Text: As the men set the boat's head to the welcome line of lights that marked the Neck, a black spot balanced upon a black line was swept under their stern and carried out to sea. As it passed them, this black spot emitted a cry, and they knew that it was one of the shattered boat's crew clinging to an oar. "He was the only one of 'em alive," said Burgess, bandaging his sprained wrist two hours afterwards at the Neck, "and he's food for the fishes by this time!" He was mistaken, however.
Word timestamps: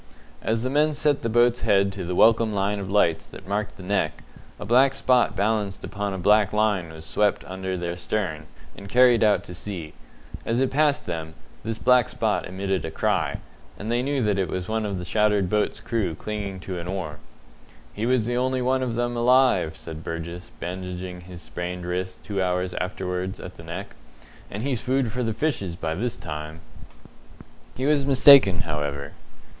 As 0.41 0.63
the 0.63 0.71
men 0.71 0.95
set 0.95 1.21
the 1.21 1.29
boat's 1.29 1.61
head 1.61 1.91
to 1.93 2.03
the 2.03 2.15
welcome 2.15 2.51
line 2.55 2.79
of 2.79 2.89
lights 2.89 3.27
that 3.27 3.47
marked 3.47 3.77
the 3.77 3.83
Neck, 3.83 4.23
a 4.59 4.65
black 4.65 4.95
spot 4.95 5.35
balanced 5.35 5.85
upon 5.85 6.11
a 6.11 6.17
black 6.17 6.51
line 6.53 6.89
was 6.91 7.05
swept 7.05 7.45
under 7.45 7.77
their 7.77 7.95
stern 7.95 8.47
and 8.75 8.89
carried 8.89 9.23
out 9.23 9.43
to 9.43 9.53
sea. 9.53 9.93
As 10.43 10.59
it 10.59 10.71
passed 10.71 11.05
them, 11.05 11.35
this 11.61 11.77
black 11.77 12.09
spot 12.09 12.47
emitted 12.47 12.83
a 12.83 12.89
cry, 12.89 13.41
and 13.77 13.91
they 13.91 14.01
knew 14.01 14.23
that 14.23 14.39
it 14.39 14.49
was 14.49 14.67
one 14.67 14.87
of 14.87 14.97
the 14.97 15.05
shattered 15.05 15.51
boat's 15.51 15.79
crew 15.79 16.15
clinging 16.15 16.59
to 16.61 16.79
an 16.79 16.87
oar. 16.87 17.19
"He 17.93 18.07
was 18.07 18.25
the 18.25 18.35
only 18.37 18.63
one 18.63 18.81
of 18.81 18.97
'em 18.97 19.15
alive," 19.15 19.77
said 19.77 20.03
Burgess, 20.03 20.49
bandaging 20.59 21.21
his 21.21 21.43
sprained 21.43 21.85
wrist 21.85 22.23
two 22.23 22.41
hours 22.41 22.73
afterwards 22.73 23.39
at 23.39 23.53
the 23.53 23.63
Neck, 23.63 23.93
"and 24.49 24.63
he's 24.63 24.81
food 24.81 25.11
for 25.11 25.21
the 25.21 25.31
fishes 25.31 25.75
by 25.75 25.93
this 25.93 26.17
time!" 26.17 26.61
He 27.75 27.85
was 27.85 28.03
mistaken, 28.03 28.61
however. 28.61 29.11